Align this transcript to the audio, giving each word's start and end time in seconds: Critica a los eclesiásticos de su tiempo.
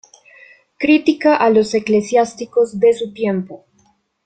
Critica 0.79 1.35
a 1.35 1.51
los 1.51 1.75
eclesiásticos 1.75 2.79
de 2.79 2.91
su 2.95 3.13
tiempo. 3.13 3.67